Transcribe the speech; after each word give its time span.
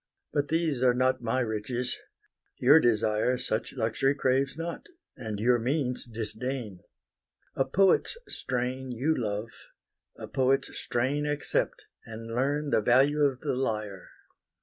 But 0.33 0.47
these 0.47 0.81
are 0.81 0.95
not 0.95 1.21
my 1.21 1.41
riches: 1.41 1.99
your 2.57 2.79
desire 2.79 3.37
Such 3.37 3.73
luxury 3.73 4.15
craves 4.15 4.57
not, 4.57 4.87
and 5.15 5.39
your 5.39 5.59
means 5.59 6.05
disdain: 6.07 6.79
A 7.55 7.65
poet's 7.65 8.17
strain 8.27 8.89
you 8.89 9.15
love; 9.15 9.51
a 10.17 10.27
poet's 10.27 10.75
strain 10.75 11.27
Accept, 11.27 11.85
and 12.03 12.33
learn 12.33 12.71
the 12.71 12.81
value 12.81 13.19
of 13.21 13.41
the 13.41 13.53
lyre. 13.55 14.09